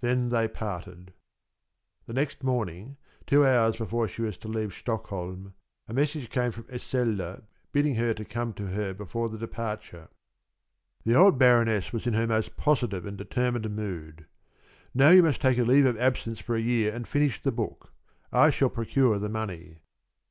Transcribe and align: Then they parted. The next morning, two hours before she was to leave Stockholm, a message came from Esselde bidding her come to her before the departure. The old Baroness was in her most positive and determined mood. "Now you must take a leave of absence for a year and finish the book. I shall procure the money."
Then 0.00 0.30
they 0.30 0.48
parted. 0.48 1.12
The 2.06 2.14
next 2.14 2.42
morning, 2.42 2.96
two 3.26 3.44
hours 3.44 3.76
before 3.76 4.08
she 4.08 4.22
was 4.22 4.38
to 4.38 4.48
leave 4.48 4.72
Stockholm, 4.72 5.52
a 5.86 5.92
message 5.92 6.30
came 6.30 6.52
from 6.52 6.64
Esselde 6.70 7.42
bidding 7.70 7.96
her 7.96 8.14
come 8.14 8.54
to 8.54 8.68
her 8.68 8.94
before 8.94 9.28
the 9.28 9.36
departure. 9.36 10.08
The 11.04 11.16
old 11.16 11.36
Baroness 11.36 11.92
was 11.92 12.06
in 12.06 12.14
her 12.14 12.26
most 12.26 12.56
positive 12.56 13.04
and 13.04 13.18
determined 13.18 13.68
mood. 13.76 14.24
"Now 14.94 15.10
you 15.10 15.22
must 15.22 15.42
take 15.42 15.58
a 15.58 15.64
leave 15.64 15.84
of 15.84 16.00
absence 16.00 16.40
for 16.40 16.56
a 16.56 16.60
year 16.62 16.94
and 16.94 17.06
finish 17.06 17.38
the 17.38 17.52
book. 17.52 17.92
I 18.32 18.48
shall 18.48 18.70
procure 18.70 19.18
the 19.18 19.28
money." 19.28 19.80